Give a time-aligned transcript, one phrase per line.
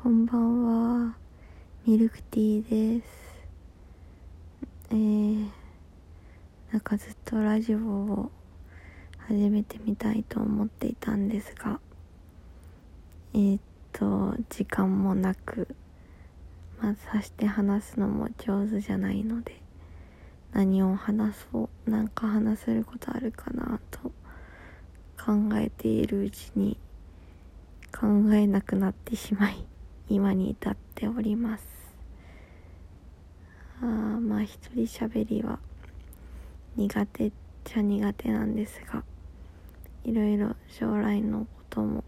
[0.00, 1.16] こんばんは。
[1.84, 3.08] ミルクティーです。
[4.90, 5.48] えー、
[6.70, 8.30] なんかずっとラジオを
[9.26, 11.80] 始めてみたいと思っていたんですが
[13.34, 13.60] えー、っ
[13.92, 15.66] と時間もなく
[16.80, 19.60] まあさして話すのも上手じゃないので
[20.52, 24.12] 何を話そうなんか話せることあるかなと
[25.18, 26.78] 考えているうちに
[27.92, 29.67] 考えなくなってしまい
[30.08, 31.66] 今に至っております。
[33.80, 35.58] あまあ一人喋りは
[36.76, 37.32] 苦手っ
[37.64, 39.04] ちゃ苦手なんですが
[40.04, 42.02] いろいろ将来のことも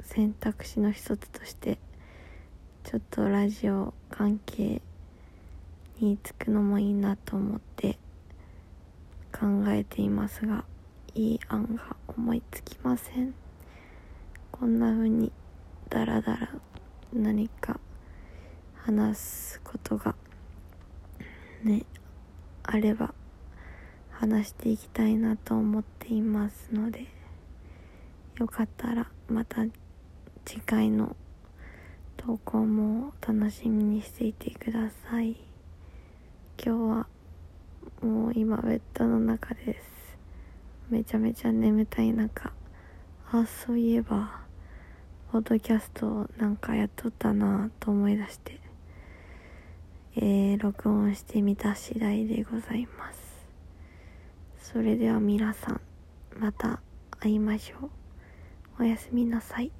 [0.00, 1.78] 選択肢の一つとして
[2.84, 4.80] ちょっとラジオ関係
[6.00, 7.98] につくのもいいなと思って
[9.32, 10.64] 考えていますが
[11.14, 13.34] いい案が思いつきません。
[14.50, 15.32] こんな風に
[15.88, 16.48] ダラダラ
[17.12, 17.78] 何か
[18.74, 20.14] 話すことが
[21.62, 21.84] ね
[22.62, 23.14] あれば
[24.10, 27.06] 話していきたいなと思っていますので
[28.38, 29.62] よかったらまた
[30.44, 31.14] 次回の
[32.16, 35.36] 投稿も楽しみにしていてください。
[36.64, 37.06] 今日は
[38.00, 40.16] もう今ベッドの中です。
[40.88, 42.52] めちゃめちゃ眠たい中。
[43.32, 44.41] あそういえば
[45.32, 48.60] ポッドキャストなんかやっとったなと思い出して、
[50.16, 54.70] えー、録音してみた次第でございます。
[54.74, 55.80] それでは皆さん、
[56.38, 56.82] また
[57.18, 58.82] 会いましょう。
[58.82, 59.72] おやすみなさい。